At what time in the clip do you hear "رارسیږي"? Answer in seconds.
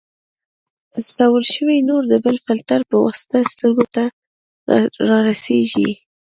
5.09-5.89